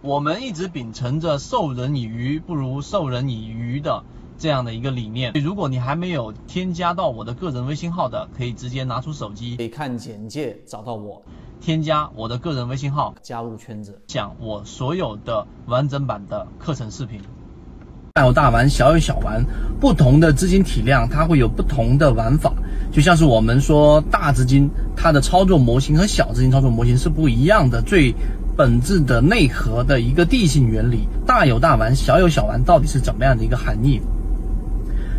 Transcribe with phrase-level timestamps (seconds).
[0.00, 4.04] 我们一直秉承着授人以鱼不如授人以渔的
[4.38, 5.32] 这样的一个理念。
[5.32, 11.24] 如果你还没有添加到我的个人微信号的，可以直接拿出手机，可以看简介找到我，
[11.60, 17.20] 添加我的个人微信号，加入圈子，讲我所有的完整版的课程视频。
[18.18, 19.44] 大有大玩，小有小玩，
[19.78, 22.52] 不同的资金体量它会有不同的玩法。
[22.90, 28.12] 就像是我们说大资金它的操作模型和小资金操作模型是不一样的，最。
[28.56, 34.00] 本质的内核的一个地性原理，大有大玩，小有小玩，到底是怎么样的一个含义？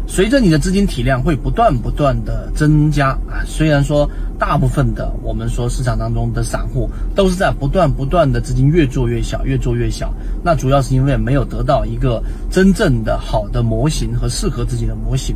[0.08, 4.10] 随着你的资金体量会不断不断的增加啊，虽然说
[4.40, 10.12] 大部分的我们说市场当中的散户都是在不断不断的资金越做越小，越做越小，
[10.44, 15.36] 那主要是因为没有得到一个真正的好的模型和适合自己的模型。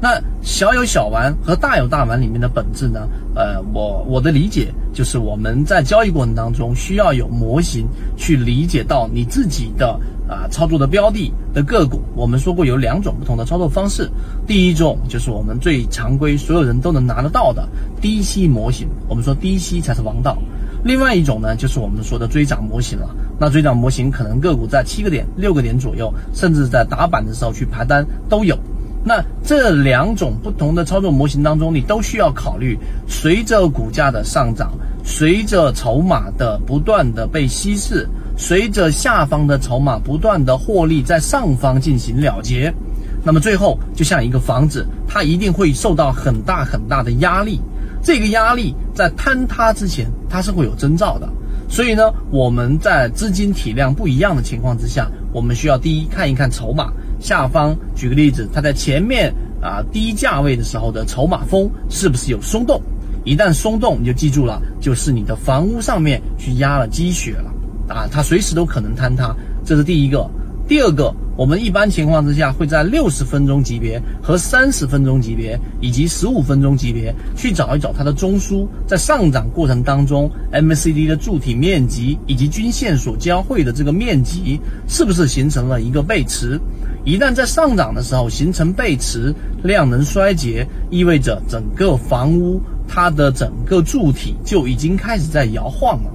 [0.00, 3.08] 那小有小玩和大有大玩里面的本质呢？
[3.34, 7.86] 呃，我我的理解就是我们在交易过程当中需要有模型
[8.16, 9.98] 去理解到你自己的
[10.32, 12.00] 啊操作的标的的个股。
[12.16, 14.10] 我们说过有两种不同的操作方式，
[14.46, 17.68] 第一种就是我们最常规所有人都能拿得到的
[18.00, 20.38] 低吸模型，我们说低吸才是王道。
[20.84, 23.08] 另外一种呢，就是我们说的追涨模型了。
[23.38, 28.58] 那追涨模型可能个股在七个点、六个点左右，甚至在打板的时候去排单都有。
[29.04, 34.72] 那这两种不同的操作模型当中，你都需要考虑，随着股价的上涨，
[35.04, 38.08] 随着筹码的不断的被稀释，
[38.42, 42.74] 随着下方的筹码不断的获利在上方进行了结，
[43.22, 47.60] 那么最后就像一个房子，它一定会受到很大很大的压力，
[48.02, 51.32] 这个压力在坍塌之前，它是会有征兆的。
[51.68, 56.92] 所以呢，我们在资金体量不一样的情况之下，我们需要第一看一看筹码。
[57.20, 59.32] 下方举个例子，它在前面
[59.62, 62.82] 啊低价位的时候的筹码峰是不是有松动？
[63.24, 67.52] 一旦松动，你就记住了，就是你的房屋上面去压了积雪了
[67.92, 69.34] 啊，它随时都可能坍塌。
[69.64, 70.28] 这是第一个。
[70.68, 84.58] 第二个，我们一般情况之下会在六十分钟级别和三十分钟级别以及十五分钟级别去找一找它的中枢，在上涨过程当中，MACD 的柱体面积以及均线所交汇的这个面积
[84.88, 86.58] 是不是形成了一个背驰？
[87.04, 96.10] 一旦在上涨的时候形成背驰，量能衰竭，意味着整个房屋它的整个柱体就已经开始在摇晃了。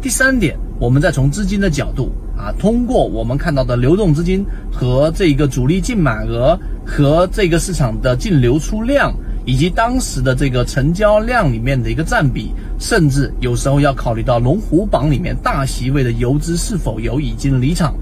[0.00, 2.10] 第三点，我们再从资金的角度。
[2.36, 12.50] 啊，通过我们看到的流动资金和这个主力净买额和这个市场的净流出量，以及当时的这个成交量里面的一个占比，
[12.80, 17.94] 甚至有时候要考虑到龙虎榜里面大席位的游资是否有已经离场。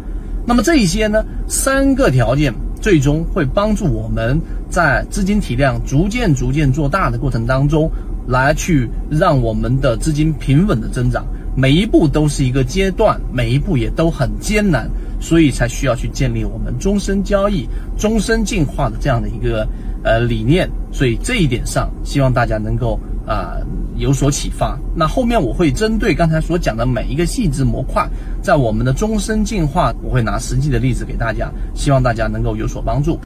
[0.47, 7.91] 那么这一些呢，三个条件最终会帮助我们在资金体量逐渐逐渐做大的过程当中，
[8.27, 11.27] 来去让我们的资金平稳的增长。
[11.57, 14.89] 每一步都是一个阶段，每一步也都很艰难，
[15.21, 17.67] 所以才需要去建立我们终身交易、
[17.99, 19.67] 终身进化的这样的一个
[20.05, 20.71] 呃理念。
[20.93, 23.59] 所以这一点上，希望大家能够啊
[23.97, 24.79] 有所启发。
[24.95, 28.09] 那后面我会针对刚才所讲的每一个细致模块，
[28.41, 33.19] 在我们的终身进化，我会拿实际的例子给大家，希望大家能够有所帮助。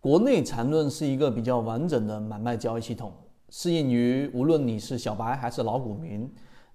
[0.00, 3.12] 国内缠论是一个比较完整的买卖交易系统，
[3.50, 6.30] 适应于无论你是小白还是老股民。